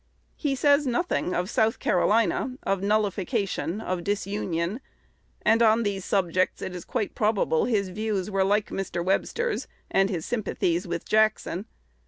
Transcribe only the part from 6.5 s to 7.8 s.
it is quite probable